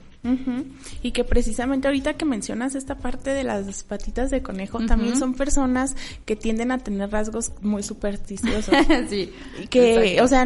[1.04, 5.36] Y que precisamente ahorita que mencionas esta parte de las patitas de conejo, también son
[5.36, 8.76] personas que tienden a tener rasgos muy supersticiosos.
[9.10, 9.34] sí.
[9.70, 10.46] Que, o sea,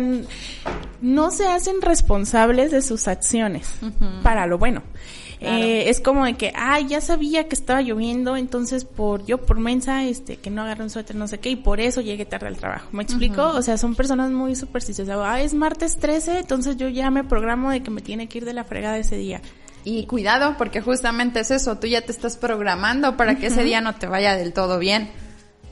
[1.01, 3.73] no se hacen responsables de sus acciones
[4.21, 4.83] para lo bueno.
[5.43, 9.57] Eh, es como de que, ay, ya sabía que estaba lloviendo, entonces por yo por
[9.57, 12.47] mensa, este, que no agarré un suéter, no sé qué, y por eso llegué tarde
[12.47, 12.87] al trabajo.
[12.91, 13.47] ¿Me explico?
[13.47, 15.17] O sea, son personas muy supersticiosas.
[15.19, 18.45] Ah, es martes 13, entonces yo ya me programo de que me tiene que ir
[18.45, 19.41] de la fregada ese día.
[19.83, 23.81] Y cuidado, porque justamente es eso, tú ya te estás programando para que ese día
[23.81, 25.09] no te vaya del todo bien.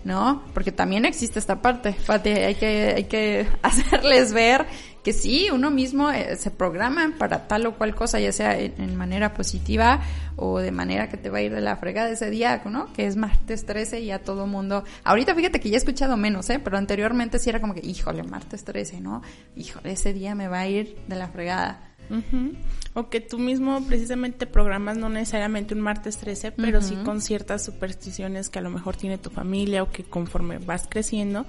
[0.04, 0.44] ¿no?
[0.54, 4.66] Porque también existe esta parte, Fati, hay que, hay que hacerles ver
[5.04, 8.96] que sí, uno mismo eh, se programa para tal o cual cosa, ya sea en,
[8.96, 10.02] manera positiva
[10.36, 12.92] o de manera que te va a ir de la fregada ese día, ¿no?
[12.94, 14.84] Que es martes 13 y ya todo mundo...
[15.04, 16.60] Ahorita fíjate que ya he escuchado menos, ¿eh?
[16.60, 19.22] Pero anteriormente sí era como que, híjole, martes 13, ¿no?
[19.56, 21.89] Híjole, ese día me va a ir de la fregada.
[22.94, 27.64] O que tú mismo precisamente programas no necesariamente un martes 13, pero sí con ciertas
[27.64, 31.46] supersticiones que a lo mejor tiene tu familia o que conforme vas creciendo,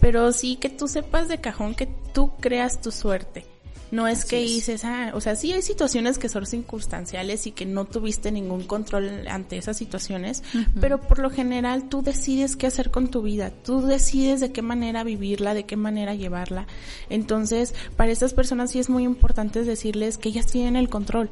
[0.00, 3.44] pero sí que tú sepas de cajón que tú creas tu suerte
[3.90, 7.66] no es que dices, ah, o sea, sí hay situaciones que son circunstanciales y que
[7.66, 10.42] no tuviste ningún control ante esas situaciones,
[10.80, 14.62] pero por lo general tú decides qué hacer con tu vida, tú decides de qué
[14.62, 16.66] manera vivirla, de qué manera llevarla.
[17.08, 21.30] Entonces, para estas personas sí es muy importante decirles que ellas tienen el control.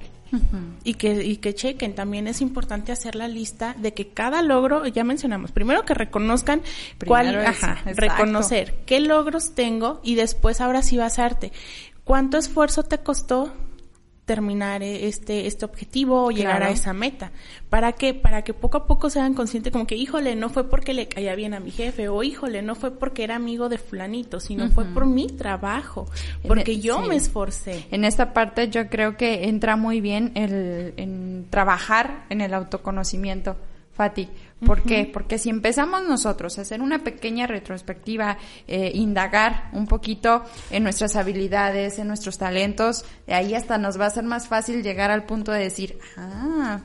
[0.82, 4.84] Y que, y que chequen, también es importante hacer la lista de que cada logro,
[4.84, 6.62] ya mencionamos, primero que reconozcan
[7.06, 11.52] cuál, ajá, reconocer qué logros tengo y después ahora sí basarte
[12.06, 13.52] ¿Cuánto esfuerzo te costó
[14.26, 17.30] terminar e-, este, este objetivo o llegar a esa meta.
[17.70, 18.12] ¿Para qué?
[18.12, 21.34] Para que poco a poco sean conscientes como que, híjole, no fue porque le caía
[21.34, 24.84] bien a mi jefe o híjole, no fue porque era amigo de fulanito, sino fue
[24.84, 26.06] por mi trabajo,
[26.46, 27.86] porque e-, yo me esforcé.
[27.90, 33.56] En esta parte yo creo que entra muy bien el en trabajar en el autoconocimiento,
[33.92, 34.28] Fati.
[34.64, 35.08] ¿Por qué?
[35.12, 41.14] Porque si empezamos nosotros a hacer una pequeña retrospectiva, eh, indagar un poquito en nuestras
[41.16, 45.24] habilidades, en nuestros talentos, de ahí hasta nos va a ser más fácil llegar al
[45.24, 46.80] punto de decir, ah,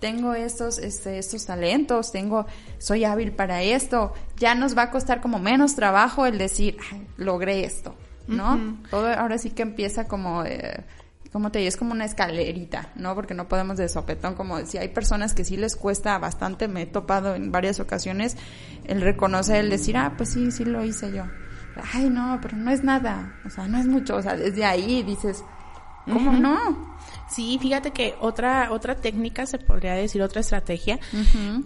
[0.00, 2.46] tengo estos, este, estos talentos, tengo,
[2.78, 6.76] soy hábil para esto, ya nos va a costar como menos trabajo el decir,
[7.16, 7.94] logré esto,
[8.26, 8.78] ¿no?
[8.90, 10.82] Todo ahora sí que empieza como, eh,
[11.32, 13.14] como te digo, es como una escalerita, ¿no?
[13.14, 16.82] Porque no podemos de sopetón, como decía, hay personas que sí les cuesta bastante, me
[16.82, 18.36] he topado en varias ocasiones
[18.84, 21.24] el reconocer, el decir, ah, pues sí, sí lo hice yo.
[21.94, 25.02] Ay, no, pero no es nada, o sea, no es mucho, o sea, desde ahí
[25.02, 25.42] dices,
[26.04, 26.92] ¿cómo no?
[27.30, 30.98] Sí, fíjate que otra otra técnica se podría decir otra estrategia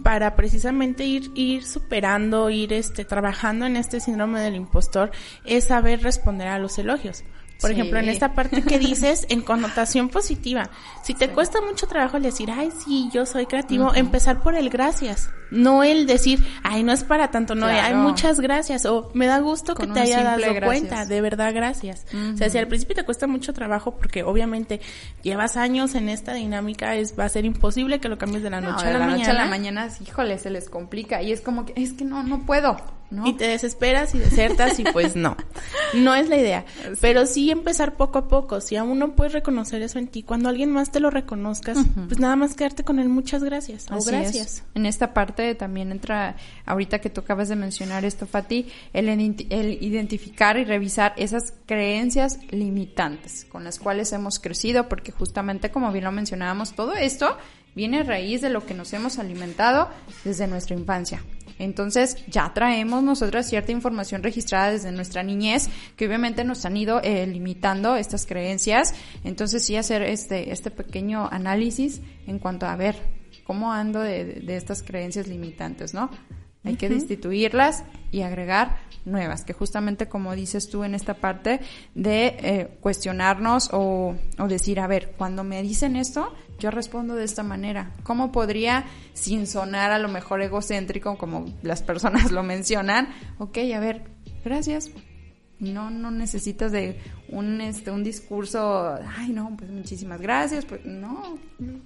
[0.01, 5.11] para precisamente ir ir superando, ir este trabajando en este síndrome del impostor
[5.43, 7.25] es saber responder a los elogios.
[7.59, 10.69] Por ejemplo, en esta parte que dices en connotación positiva.
[11.03, 14.69] Si te cuesta mucho trabajo el decir, ay, sí, yo soy creativo, empezar por el
[14.69, 15.29] gracias.
[15.49, 18.85] No el decir, ay, no es para tanto, no, hay muchas gracias.
[18.85, 22.05] O me da gusto que te haya dado cuenta, de verdad, gracias.
[22.33, 24.81] O sea, si al principio te cuesta mucho trabajo, porque obviamente
[25.23, 28.61] llevas años en esta dinámica, es va a ser imposible que lo cambies de la
[28.61, 29.17] noche a la, la mañana.
[29.17, 31.21] noche a la mañana, híjole, se les complica.
[31.21, 32.96] Y es como que, es que no, no puedo.
[33.25, 35.37] Y te desesperas y desertas y pues no,
[35.93, 36.65] no es la idea.
[37.01, 38.59] Pero sí empezar poco a poco.
[38.59, 42.19] Si aún no puedes reconocer eso en ti, cuando alguien más te lo reconozcas, pues
[42.19, 43.09] nada más quedarte con él.
[43.09, 43.85] Muchas gracias.
[43.91, 44.63] O gracias.
[44.75, 49.83] En esta parte también entra, ahorita que tú acabas de mencionar esto, Fati, el, el
[49.83, 56.05] identificar y revisar esas creencias limitantes con las cuales hemos crecido, porque justamente como bien
[56.05, 57.37] lo mencionábamos, todo esto
[57.77, 59.87] viene a raíz de lo que nos hemos alimentado
[60.25, 61.21] desde nuestra infancia.
[61.59, 67.01] Entonces ya traemos nosotras cierta información registrada desde nuestra niñez que obviamente nos han ido
[67.03, 68.95] eh, limitando estas creencias.
[69.23, 72.95] Entonces sí hacer este, este pequeño análisis en cuanto a ver
[73.43, 76.09] cómo ando de, estas creencias limitantes, ¿no?
[76.63, 81.61] Hay que destituirlas y agregar nuevas, que justamente como dices tú en esta parte
[81.95, 87.23] de eh, cuestionarnos o, o decir, a ver, cuando me dicen esto, yo respondo de
[87.23, 87.91] esta manera.
[88.03, 93.79] ¿Cómo podría, sin sonar a lo mejor egocéntrico, como las personas lo mencionan, ok, a
[93.79, 94.03] ver,
[94.43, 94.91] gracias.
[95.59, 101.39] No, no necesitas de un, este, un discurso, ay, no, pues muchísimas gracias, pues no.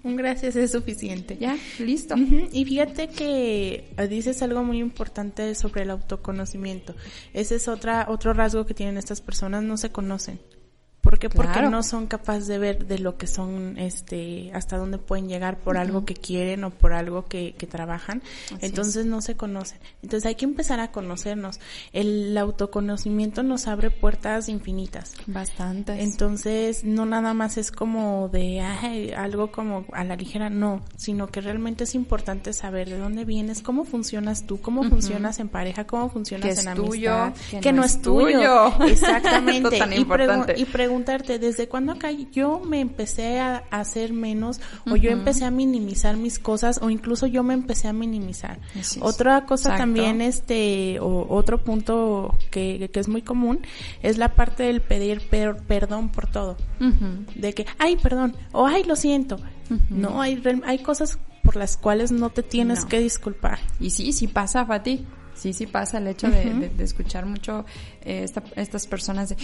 [0.03, 1.37] Un gracias es suficiente.
[1.39, 2.15] Ya, listo.
[2.51, 6.95] Y fíjate que dices algo muy importante sobre el autoconocimiento.
[7.33, 10.41] Ese es otra, otro rasgo que tienen estas personas, no se conocen.
[11.29, 15.57] Porque no son capaces de ver de lo que son, este, hasta dónde pueden llegar
[15.57, 18.21] por algo que quieren o por algo que, que trabajan.
[18.59, 19.79] Entonces no se conocen.
[20.01, 21.59] Entonces hay que empezar a conocernos.
[21.93, 25.13] El autoconocimiento nos abre puertas infinitas.
[25.27, 25.99] Bastantes.
[25.99, 31.27] Entonces no nada más es como de ay, algo como a la ligera, no, sino
[31.27, 35.85] que realmente es importante saber de dónde vienes, cómo funcionas tú, cómo funcionas en pareja,
[35.85, 38.67] cómo funcionas en amistad, que, no, es tuyo.
[38.87, 39.79] Exactamente.
[40.57, 40.65] y,
[41.11, 46.17] preguntarte, ¿desde cuándo acá yo me empecé a, hacer menos o yo empecé a minimizar
[46.17, 48.59] mis cosas o incluso yo me empecé a minimizar?
[49.01, 53.59] Otra cosa también, este, o otro punto que, que, es muy común
[54.01, 55.21] es la parte del pedir
[55.67, 56.57] perdón por todo.
[57.35, 59.37] De que, ay, perdón, o ay, lo siento.
[59.89, 63.59] No, hay, hay cosas por las cuales no te tienes que disculpar.
[63.79, 65.05] Y sí, sí pasa, Fati.
[65.33, 67.65] Sí, sí pasa el hecho de, de, escuchar mucho
[68.01, 69.37] eh, estas personas de,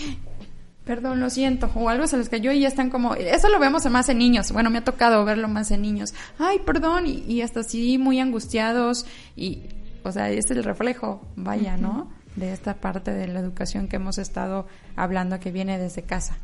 [0.88, 3.86] perdón, lo siento, o algo se les cayó y ya están como, eso lo vemos
[3.92, 7.60] más en niños, bueno, me ha tocado verlo más en niños, ay, perdón, y, hasta
[7.60, 9.64] así muy angustiados y,
[10.04, 12.10] o sea, este es el reflejo, vaya, ¿no?
[12.38, 16.38] De esta parte de la educación que hemos estado hablando que viene desde casa.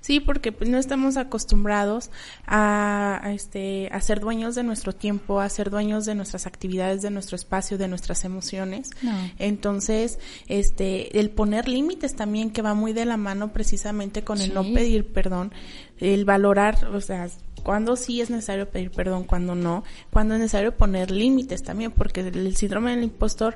[0.00, 2.10] Sí, porque pues, no estamos acostumbrados
[2.46, 7.10] a, este, a ser dueños de nuestro tiempo, a ser dueños de nuestras actividades, de
[7.10, 8.90] nuestro espacio, de nuestras emociones.
[9.38, 14.54] Entonces, este, el poner límites también que va muy de la mano precisamente con el
[14.54, 15.52] no pedir perdón,
[15.98, 17.28] el valorar, o sea,
[17.62, 22.20] cuando sí es necesario pedir perdón, cuando no, cuando es necesario poner límites también, porque
[22.20, 23.54] el síndrome del impostor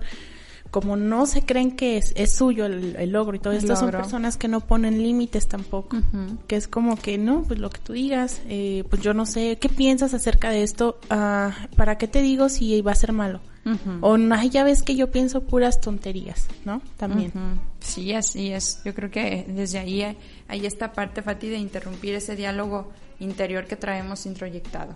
[0.70, 4.36] como no se creen que es, es suyo el, logro y todo esto, son personas
[4.36, 5.96] que no ponen límites tampoco.
[6.46, 9.58] Que es como que, no, pues lo que tú digas, eh, pues yo no sé,
[9.60, 10.98] ¿qué piensas acerca de esto?
[11.10, 13.40] Ah, ¿Para qué te digo si va a ser malo?
[14.00, 16.80] O no, ya ves que yo pienso puras tonterías, ¿no?
[16.96, 17.32] También.
[17.80, 18.80] Sí, así es.
[18.84, 23.74] Yo creo que desde ahí hay esta parte, Fati, de interrumpir ese diálogo interior que
[23.74, 24.94] traemos introyectado,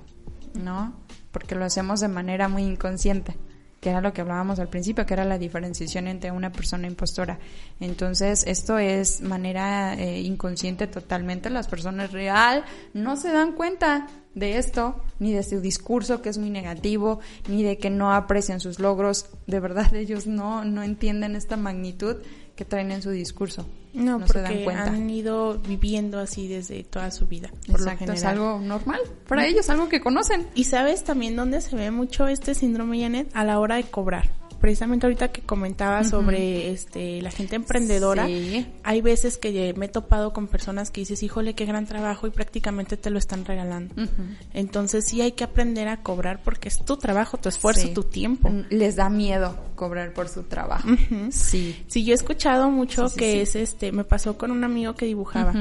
[0.55, 0.95] ¿no?
[1.33, 3.37] Porque lo hacemos de manera muy inconsciente
[3.81, 7.39] que era lo que hablábamos al principio, que era la diferenciación entre una persona impostora.
[7.81, 11.49] Entonces, esto es manera eh, inconsciente totalmente.
[11.49, 16.39] Las personas real no se dan cuenta de esto, ni de su discurso que es
[16.39, 19.31] muy negativo, ni de que no aprecian sus logros.
[19.47, 22.19] De verdad, ellos no, no entienden esta magnitud
[22.61, 23.67] que traen en su discurso.
[23.95, 24.85] No, porque se dan cuenta.
[24.85, 27.49] han ido viviendo así desde toda su vida.
[27.67, 30.47] Por Exacto, lo es algo normal para ellos, algo que conocen.
[30.55, 34.40] Y sabes también dónde se ve mucho este síndrome Janet a la hora de cobrar
[34.61, 38.29] precisamente ahorita que comentaba sobre este la gente emprendedora,
[38.83, 42.31] hay veces que me he topado con personas que dices, híjole, qué gran trabajo y
[42.31, 43.95] prácticamente te lo están regalando.
[44.55, 48.51] Entonces sí hay que aprender a cobrar porque es tu trabajo, tu esfuerzo, tu tiempo.
[48.71, 50.89] Les da miedo cobrar por su trabajo.
[51.31, 51.83] Sí.
[51.87, 55.55] Sí, yo he escuchado mucho que es este, me pasó con un amigo que dibujaba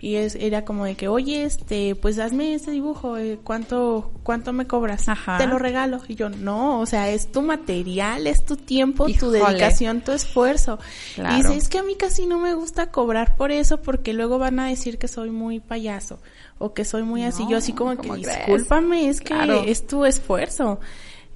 [0.00, 4.52] y es era como de que, "Oye, este, pues hazme ese dibujo, eh, ¿cuánto cuánto
[4.52, 5.08] me cobras?"
[5.38, 6.00] Te lo regalo.
[6.08, 10.78] Y yo, "No, o sea, es tu material, es tu tiempo, tu dedicación, tu esfuerzo.
[11.16, 14.38] Y dice, es que a mí casi no me gusta cobrar por eso porque luego
[14.38, 16.20] van a decir que soy muy payaso
[16.58, 17.44] o que soy muy así.
[17.48, 20.80] Yo así como que, discúlpame, es que es tu esfuerzo.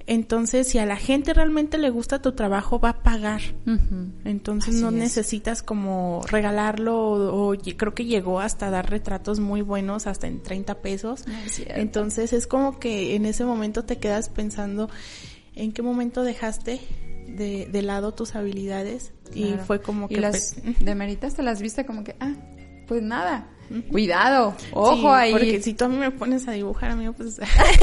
[0.07, 3.41] Entonces, si a la gente realmente le gusta tu trabajo, va a pagar.
[4.23, 6.95] Entonces, no necesitas como regalarlo
[7.33, 11.25] o, creo que llegó hasta dar retratos muy buenos, hasta en 30 pesos.
[11.69, 14.89] Entonces, es como que en ese momento te quedas pensando,
[15.55, 16.79] ¿en qué momento dejaste
[17.27, 20.15] de, de lado tus habilidades y fue como que...
[20.15, 22.33] ¿Y las demeritas te las viste como que, ah,
[22.87, 23.49] pues nada,
[23.89, 25.31] Cuidado, ojo ahí.
[25.31, 27.39] Porque si tú a mí me pones a dibujar, amigo, pues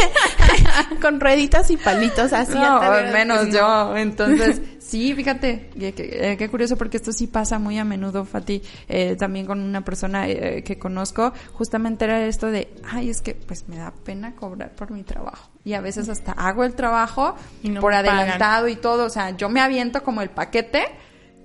[1.01, 2.55] con rueditas y palitos así.
[2.55, 2.81] No,
[3.13, 3.97] menos yo.
[3.97, 9.17] Entonces, sí, fíjate, eh, qué, curioso porque esto sí pasa muy a menudo, Fati, eh,
[9.17, 13.69] también con una persona eh, que conozco, justamente era esto de, ay, es que pues
[13.69, 15.52] me da pena cobrar por mi trabajo.
[15.65, 17.37] Y a veces hasta hago el trabajo
[17.81, 20.85] por adelantado y todo, o sea, yo me aviento como el paquete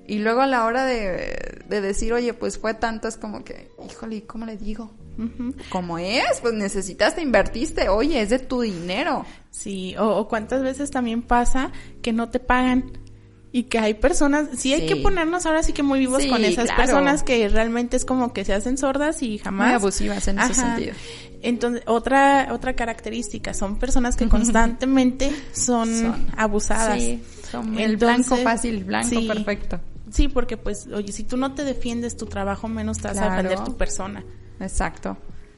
[0.08, 4.23] y luego a la hora de, decir, oye, pues fue tanto, es como que, híjole,
[4.23, 4.93] ¿cómo le digo?
[5.69, 6.39] ¿Cómo es?
[6.41, 9.25] Pues necesitas, te invertiste, oye, es de tu dinero.
[9.51, 12.93] Sí, o, cuántas veces también pasa que no te pagan
[13.58, 16.72] y que hay personas, sí hay que ponernos ahora sí que muy vivos con esas
[16.74, 19.70] personas que realmente es como que se hacen sordas y jamás.
[19.70, 20.93] Muy abusivas en ese sentido.
[21.41, 27.02] Entonces, otra, otra característica, son personas que constantemente son, abusadas.
[27.02, 29.80] Sí, son el blanco fácil, blanco perfecto.
[30.12, 33.32] Sí, porque pues, oye, si tú no te defiendes tu trabajo, menos te vas a
[33.32, 34.24] defender tu persona.
[34.60, 35.17] Exacto.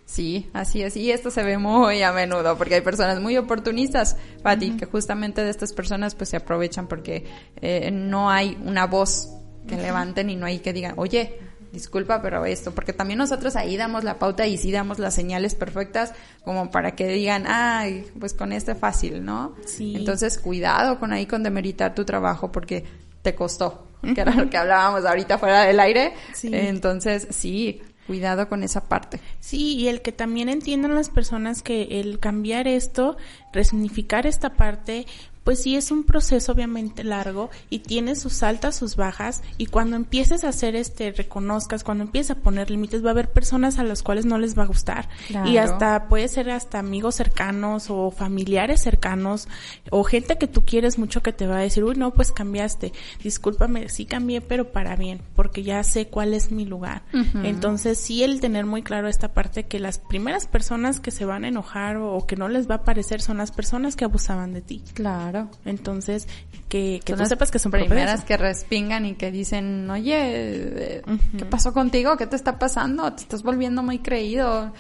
[0.09, 0.97] Sí, así es.
[0.97, 5.43] Y esto se ve muy a menudo porque hay personas muy oportunistas, Pati, que justamente
[5.43, 7.27] de estas personas pues se aprovechan porque
[7.61, 9.29] eh, no hay una voz
[9.67, 11.37] que levanten y no hay que digan, oye,
[11.71, 15.53] disculpa, pero esto, porque también nosotros ahí damos la pauta y sí damos las señales
[15.53, 19.53] perfectas como para que digan, ay, pues con este fácil, ¿no?
[19.67, 19.95] Sí.
[19.95, 22.83] Entonces, cuidado con ahí con demeritar tu trabajo porque
[23.21, 26.13] te costó que era lo que hablábamos ahorita fuera del aire.
[26.43, 29.19] Entonces, sí, cuidado con esa parte.
[29.39, 33.17] Sí, y el que también entiendan las personas que el cambiar esto,
[33.53, 35.05] resignificar esta parte,
[35.49, 39.95] pues sí es un proceso obviamente largo y tiene sus altas, sus bajas y cuando
[39.95, 43.83] empieces a hacer este, reconozcas, cuando empieces a poner límites, va a haber personas a
[43.83, 45.09] las cuales no les va a gustar
[45.47, 49.47] y hasta puede ser hasta amigos cercanos o familiares cercanos
[49.89, 52.93] o gente que tú quieres mucho que te va a decir, uy, no, pues cambiaste,
[53.23, 57.01] discúlpame, sí cambié, pero para bien, porque ya sé cuál es mi lugar.
[57.43, 61.43] Entonces sí el tener muy claro esta parte que las primeras personas que se van
[61.43, 64.53] a enojar o, o que no les va a parecer son las personas que abusaban
[64.53, 64.83] de ti.
[64.93, 65.38] Claro.
[65.65, 66.27] Entonces,
[66.67, 71.01] que, que tú sepas que son primeras que respingan y que dicen, oye, eh,
[71.37, 72.17] ¿qué pasó contigo?
[72.17, 73.11] ¿Qué te está pasando?
[73.13, 74.73] Te estás volviendo muy creído.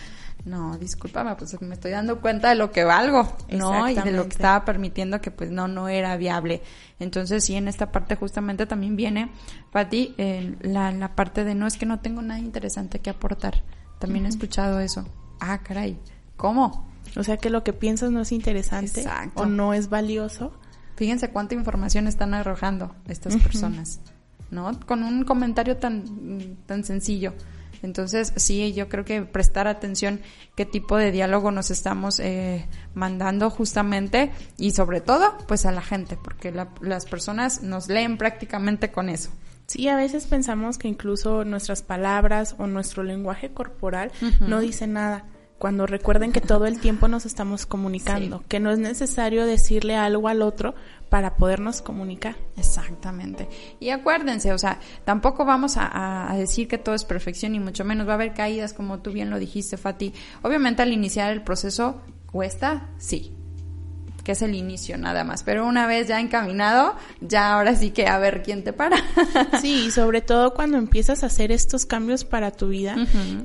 [0.45, 3.89] No, discúlpame, pues me estoy dando cuenta de lo que valgo, ¿no?
[3.89, 6.61] Y de lo que estaba permitiendo que pues no, no era viable.
[6.99, 9.31] Entonces sí, en esta parte justamente también viene,
[9.71, 13.63] Pati, eh, la, la parte de no es que no tengo nada interesante que aportar.
[13.99, 15.05] También he escuchado eso.
[15.41, 15.99] Ah, caray,
[16.37, 16.88] ¿cómo?
[17.15, 19.03] O sea que lo que piensas no es interesante
[19.35, 20.53] o no es valioso.
[20.95, 24.01] Fíjense cuánta información están arrojando estas personas,
[24.51, 24.77] ¿no?
[24.85, 27.33] Con un comentario tan, tan sencillo.
[27.81, 30.19] Entonces, sí, yo creo que prestar atención
[30.55, 35.81] qué tipo de diálogo nos estamos eh, mandando justamente y sobre todo, pues a la
[35.81, 39.29] gente, porque las personas nos leen prácticamente con eso.
[39.67, 45.25] Sí, a veces pensamos que incluso nuestras palabras o nuestro lenguaje corporal no dice nada
[45.59, 50.29] cuando recuerden que todo el tiempo nos estamos comunicando, que no es necesario decirle algo
[50.29, 50.73] al otro
[51.09, 52.37] para podernos comunicar.
[52.55, 53.49] Exactamente.
[53.79, 57.83] Y acuérdense, o sea, tampoco vamos a, a, decir que todo es perfección y mucho
[57.83, 60.13] menos va a haber caídas como tú bien lo dijiste, Fati.
[60.43, 63.33] Obviamente al iniciar el proceso cuesta, sí,
[64.23, 65.43] que es el inicio nada más.
[65.43, 68.97] Pero una vez ya encaminado, ya ahora sí que a ver quién te para.
[69.61, 72.95] sí, y sobre todo cuando empiezas a hacer estos cambios para tu vida,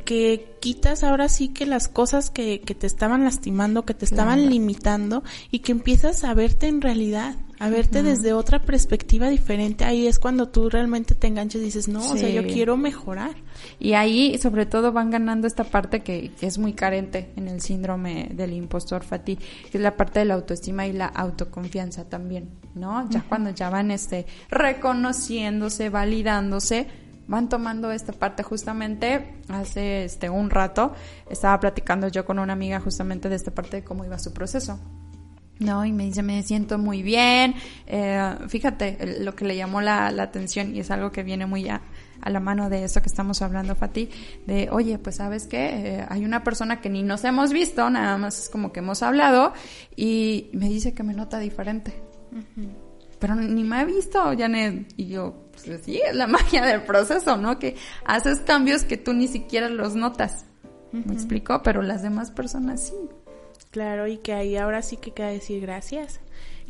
[0.04, 4.48] que quitas ahora sí que las cosas que, que te estaban lastimando, que te estaban
[4.48, 10.06] limitando y que empiezas a verte en realidad a verte desde otra perspectiva diferente, ahí
[10.06, 13.36] es cuando tú realmente te enganches y dices, no, o sea, yo quiero mejorar.
[13.78, 18.30] Y ahí, sobre todo, van ganando esta parte que, es muy carente en el síndrome
[18.34, 23.08] del impostor Fati, que es la parte de la autoestima y la autoconfianza también, ¿no?
[23.10, 26.88] Ya cuando ya van, este, reconociéndose, validándose,
[27.28, 28.42] van tomando esta parte.
[28.42, 30.92] Justamente hace este un rato
[31.30, 34.78] estaba platicando yo con una amiga justamente de esta parte de cómo iba su proceso
[35.60, 37.54] no, y me dice, me siento muy bien.
[37.86, 41.82] Eh, fíjate, lo que le llamó la, atención y es algo que viene muy a,
[42.20, 44.08] a, la mano de eso que estamos hablando, Fati,
[44.46, 48.18] de, oye, pues sabes qué, eh, hay una persona que ni nos hemos visto, nada
[48.18, 49.52] más es como que hemos hablado
[49.94, 51.94] y me dice que me nota diferente.
[53.20, 54.92] Pero ni me ha visto, Janet.
[54.96, 57.58] Y yo, pues sí, es la magia del proceso, ¿no?
[57.58, 60.44] Que haces cambios que tú ni siquiera los notas.
[60.92, 61.60] ¿Me explico?
[61.62, 62.94] Pero las demás personas sí.
[63.74, 66.20] Claro, y que ahí ahora sí que queda decir gracias.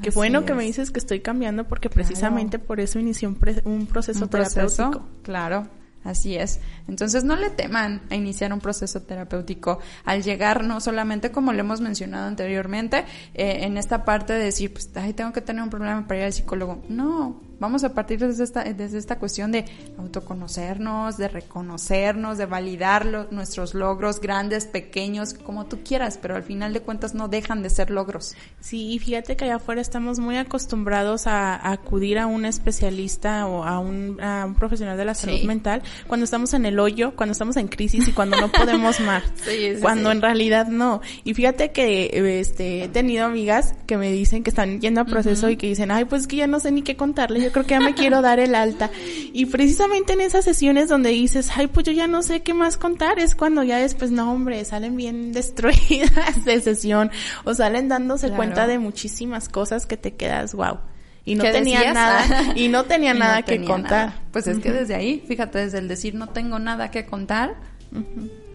[0.00, 4.26] Qué bueno que me dices que estoy cambiando porque precisamente por eso inicié un, proceso
[4.26, 5.06] terapéutico.
[5.22, 5.68] Claro,
[6.02, 6.60] Así es.
[6.88, 11.60] Entonces no le teman a iniciar un proceso terapéutico al llegar, no solamente como lo
[11.60, 15.70] hemos mencionado anteriormente, eh, en esta parte de decir, pues, ay, tengo que tener un
[15.70, 16.82] problema para ir al psicólogo.
[16.88, 19.64] No, vamos a partir desde esta, desde esta cuestión de
[19.98, 26.72] autoconocernos, de reconocernos, de validar nuestros logros grandes, pequeños, como tú quieras, pero al final
[26.72, 28.34] de cuentas no dejan de ser logros.
[28.60, 33.64] Sí, y fíjate que allá afuera estamos muy acostumbrados a, acudir a un especialista o
[33.64, 37.32] a un, a un profesional de la salud mental cuando estamos en el hoyo, cuando
[37.32, 39.24] estamos en crisis y cuando no podemos más.
[39.80, 41.00] cuando en realidad no.
[41.24, 45.50] Y fíjate que este he tenido amigas que me dicen que están yendo a proceso
[45.50, 47.70] y que dicen, "Ay, pues que ya no sé ni qué contarle, yo creo que
[47.70, 48.90] ya me quiero dar el alta."
[49.32, 52.76] Y precisamente en esas sesiones donde dices, "Ay, pues yo ya no sé qué más
[52.76, 57.10] contar", es cuando ya después no, hombre, salen bien destruidas de sesión
[57.44, 60.78] o salen dándose cuenta de muchísimas cosas que te quedas, "Wow."
[61.24, 64.14] y no tenía nada y no tenía nada que contar.
[64.30, 67.54] Pues es que desde ahí, fíjate, desde el decir no tengo nada que contar,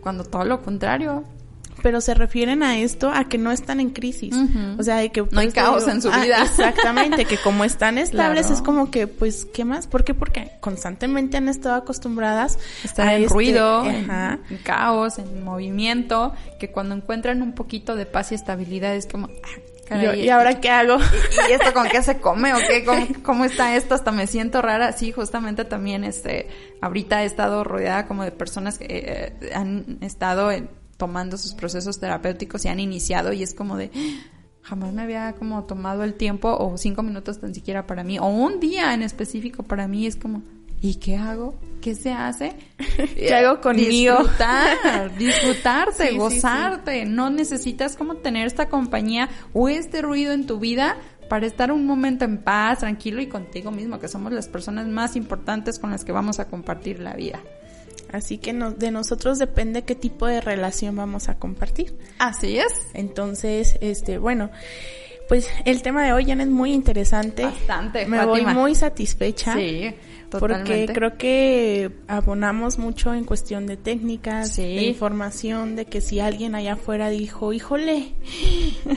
[0.02, 1.24] cuando todo lo contrario.
[1.82, 4.36] Pero se refieren a esto, a que no están en crisis.
[4.78, 5.26] O sea, de que...
[5.32, 6.42] No hay caos en su ah, vida.
[6.44, 9.88] exactamente, que como están estables es como que, pues, ¿qué más?
[9.88, 10.14] ¿Por qué?
[10.14, 14.08] Porque constantemente han estado acostumbradas Están a en este, ruido, en,
[14.64, 19.60] caos, en movimiento, que cuando encuentran un poquito de paz y estabilidad es como, ah,
[20.16, 20.98] ¿Y ahora qué hago?
[21.50, 22.84] ¿Y, esto con qué se come o qué?
[23.24, 23.96] ¿Cómo, está esto?
[23.96, 24.92] Hasta me siento rara.
[24.94, 26.48] Sí, justamente también, este,
[26.82, 30.52] ahorita he estado rodeada como de personas que eh, han estado
[31.00, 33.90] tomando sus procesos terapéuticos y han iniciado y es como de,
[34.62, 38.28] jamás me había como tomado el tiempo o cinco minutos tan siquiera para mí o
[38.28, 40.44] un día en específico para mí es como,
[40.82, 41.58] ¿y qué hago?
[41.80, 42.54] ¿Qué se hace?
[43.16, 44.18] ¿Qué hago conmigo?
[44.18, 47.06] Disfrutar, disfrutarte, gozarte.
[47.06, 50.98] No necesitas como tener esta compañía o este ruido en tu vida
[51.30, 55.16] para estar un momento en paz, tranquilo y contigo mismo, que somos las personas más
[55.16, 57.40] importantes con las que vamos a compartir la vida.
[58.12, 61.96] Así que de nosotros depende qué tipo de relación vamos a compartir.
[62.18, 62.74] Así es.
[62.94, 64.50] Entonces, este, bueno,
[65.28, 67.46] pues el tema de hoy ya es muy interesante.
[67.46, 68.08] Bastante.
[68.08, 69.54] Me voy muy satisfecha.
[69.54, 69.94] Sí.
[70.32, 76.54] Porque creo que abonamos mucho en cuestión de técnicas, de información, de que si alguien
[76.54, 78.14] allá afuera dijo, híjole,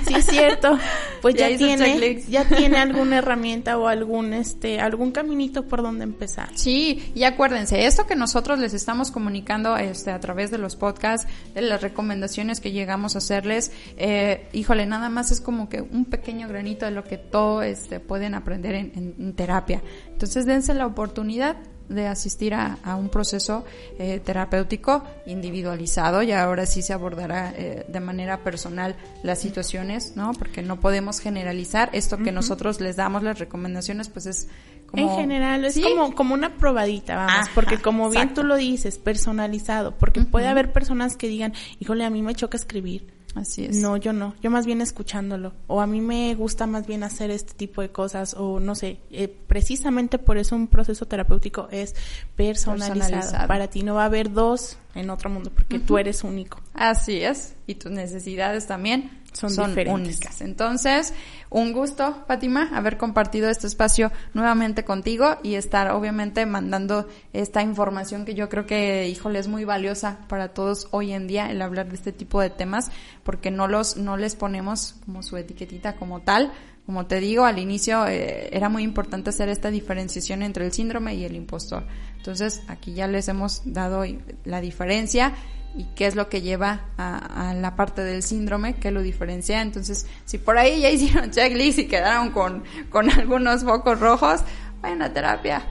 [0.07, 0.79] sí es cierto,
[1.23, 6.51] pues ya, tiene, ya tiene alguna herramienta o algún, este, algún caminito por donde empezar.
[6.55, 11.29] Sí, y acuérdense, esto que nosotros les estamos comunicando, este, a través de los podcasts,
[11.55, 16.05] de las recomendaciones que llegamos a hacerles, eh, híjole, nada más es como que un
[16.07, 19.81] pequeño granito de lo que todo, este, pueden aprender en terapia.
[20.11, 21.57] Entonces dense la oportunidad
[21.93, 23.65] de asistir a, un proceso
[23.99, 30.33] eh, terapéutico individualizado y ahora sí se abordará eh, de manera personal las situaciones, ¿no?
[30.33, 31.91] Porque no podemos generalizar.
[31.93, 34.49] Esto que nosotros les damos las recomendaciones, pues es
[34.87, 35.11] como...
[35.11, 39.97] En general, es como, como una probadita, vamos, porque como bien tú lo dices, personalizado,
[39.97, 43.77] porque puede haber personas que digan, híjole, a mí me choca escribir Así es.
[43.77, 44.35] No, yo no.
[44.43, 45.53] Yo más bien escuchándolo.
[45.67, 48.35] O a mí me gusta más bien hacer este tipo de cosas.
[48.35, 48.99] O no sé.
[49.11, 51.95] Eh, precisamente por eso un proceso terapéutico es
[52.37, 53.47] personalizado.
[53.49, 56.61] Para ti no va a haber dos en otro mundo porque tú eres único.
[56.75, 57.55] Así es.
[57.67, 60.41] Y tus necesidades también son, únicas.
[60.41, 61.15] Entonces,
[61.51, 68.25] un gusto, Fátima, haber compartido este espacio nuevamente contigo y estar obviamente mandando esta información
[68.25, 71.89] que yo creo que, híjole, es muy valiosa para todos hoy en día el hablar
[71.89, 72.91] de este tipo de temas
[73.23, 76.53] porque no los, no les ponemos como su etiquetita como tal.
[76.87, 81.15] Como te digo, al inicio eh, era muy importante hacer esta diferenciación entre el síndrome
[81.15, 81.85] y el impostor.
[82.17, 84.05] Entonces, aquí ya les hemos dado
[84.45, 85.33] la diferencia
[85.77, 89.63] y qué es lo que lleva a, la parte del síndrome, que lo diferencia.
[89.63, 94.41] Entonces, si por ahí ya hicieron checklist y quedaron con, con algunos focos rojos,
[94.81, 95.67] vayan a terapia.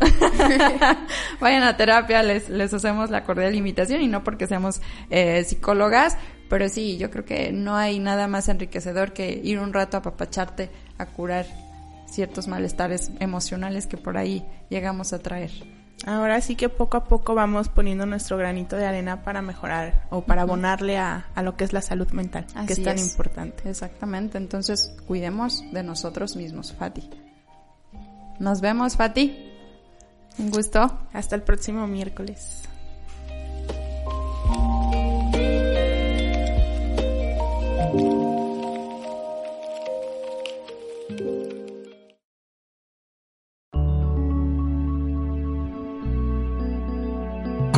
[1.40, 6.18] vayan a terapia, les, les hacemos la cordial invitación y no porque seamos eh, psicólogas,
[6.50, 10.02] pero sí, yo creo que no hay nada más enriquecedor que ir un rato a
[10.02, 11.46] papacharte a curar
[12.06, 15.81] ciertos malestares emocionales que por ahí llegamos a traer.
[16.06, 20.22] Ahora sí que poco a poco vamos poniendo nuestro granito de arena para mejorar o
[20.22, 23.70] para abonarle a, lo que es la salud mental, que es tan importante.
[23.70, 27.10] Exactamente, entonces cuidemos de nosotros mismos, Fati.
[28.40, 29.52] Nos vemos, Fati.
[30.40, 31.00] Un gusto.
[31.14, 32.64] Hasta el próximo miércoles.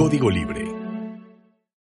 [0.03, 0.72] Código Libre